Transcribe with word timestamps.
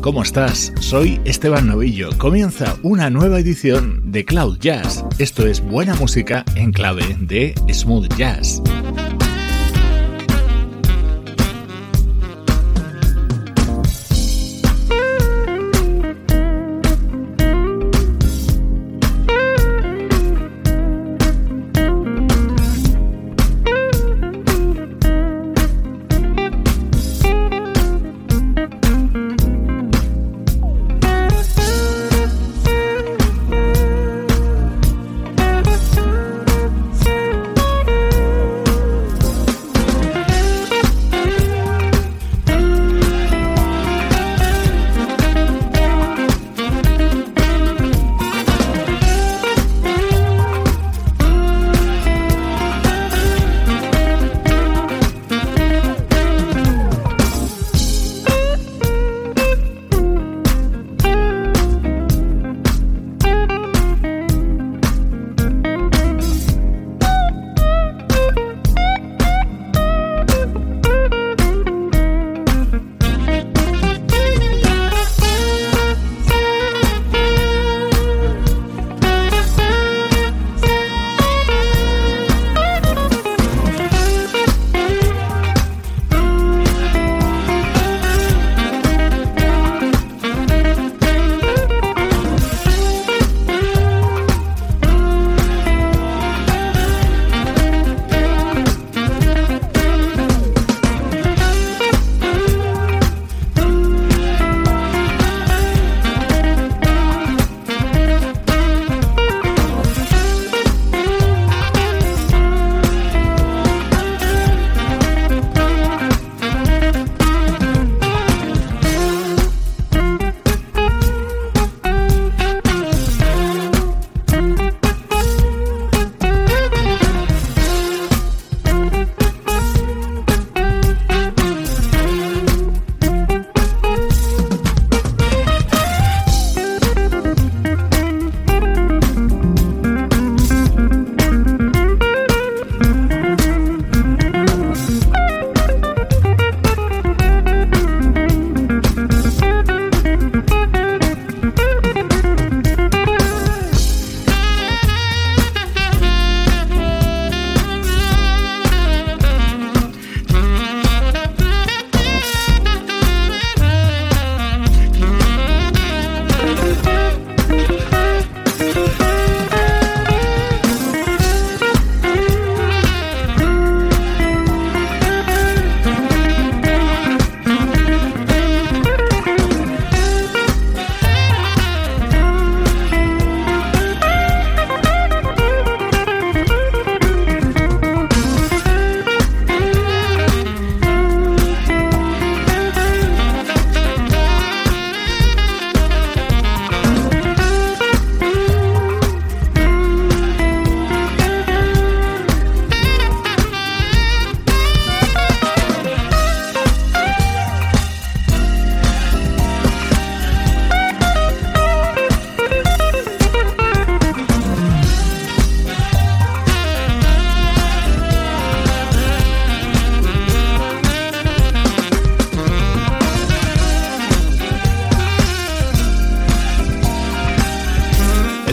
¿cómo 0.00 0.22
estás? 0.22 0.72
Soy 0.80 1.20
Esteban 1.24 1.66
Novillo. 1.66 2.10
Comienza 2.18 2.76
una 2.82 3.10
nueva 3.10 3.38
edición 3.38 4.00
de 4.10 4.24
Cloud 4.24 4.58
Jazz. 4.58 5.04
Esto 5.18 5.46
es 5.46 5.60
buena 5.60 5.94
música 5.94 6.44
en 6.54 6.72
clave 6.72 7.16
de 7.20 7.54
smooth 7.72 8.08
jazz. 8.16 8.62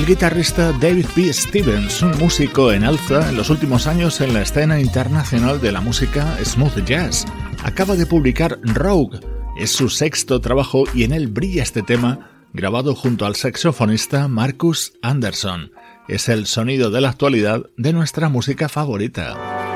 Guitarrista 0.08 0.72
David 0.72 1.06
P. 1.14 1.34
Stevens, 1.34 2.02
un 2.02 2.18
músico 2.18 2.72
en 2.72 2.86
alza 2.86 3.30
en 3.30 3.36
los 3.36 3.50
últimos 3.50 3.88
años 3.88 4.22
en 4.22 4.34
la 4.34 4.42
escena 4.42 4.80
internacional 4.80 5.60
de 5.60 5.74
la 5.74 5.82
música 5.82 6.38
smooth 6.46 6.86
jazz. 6.86 7.26
Acaba 7.62 7.98
de 7.98 8.06
publicar 8.06 8.58
Rogue, 8.64 9.20
es 9.58 9.74
su 9.74 9.90
sexto 9.90 10.40
trabajo 10.40 10.86
y 10.94 11.04
en 11.04 11.12
él 11.12 11.28
brilla 11.28 11.62
este 11.62 11.84
tema 11.84 12.30
grabado 12.54 12.96
junto 12.96 13.26
al 13.26 13.36
saxofonista 13.36 14.30
Marcus 14.30 14.94
Anderson. 15.02 15.74
Es 16.08 16.30
el 16.30 16.48
sonido 16.48 16.90
de 16.90 17.02
la 17.02 17.10
actualidad 17.10 17.66
de 17.76 17.92
nuestra 17.92 18.30
música 18.30 18.70
favorita. 18.70 19.67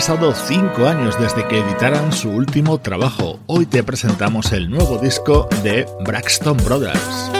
Pasado 0.00 0.32
cinco 0.34 0.86
años 0.86 1.20
desde 1.20 1.46
que 1.46 1.58
editaran 1.58 2.10
su 2.10 2.30
último 2.30 2.78
trabajo. 2.78 3.38
Hoy 3.44 3.66
te 3.66 3.82
presentamos 3.82 4.50
el 4.52 4.70
nuevo 4.70 4.96
disco 4.96 5.46
de 5.62 5.86
Braxton 6.06 6.56
Brothers. 6.64 7.39